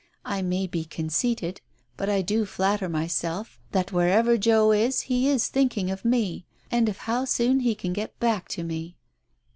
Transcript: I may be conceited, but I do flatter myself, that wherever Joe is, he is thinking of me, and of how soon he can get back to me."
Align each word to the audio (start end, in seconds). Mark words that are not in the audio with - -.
I 0.25 0.41
may 0.41 0.65
be 0.65 0.83
conceited, 0.83 1.61
but 1.95 2.09
I 2.09 2.23
do 2.23 2.43
flatter 2.45 2.89
myself, 2.89 3.59
that 3.71 3.91
wherever 3.91 4.35
Joe 4.35 4.71
is, 4.71 5.01
he 5.01 5.29
is 5.29 5.47
thinking 5.47 5.91
of 5.91 6.03
me, 6.03 6.47
and 6.71 6.89
of 6.89 6.97
how 7.05 7.25
soon 7.25 7.59
he 7.59 7.75
can 7.75 7.93
get 7.93 8.19
back 8.19 8.47
to 8.47 8.63
me." 8.63 8.97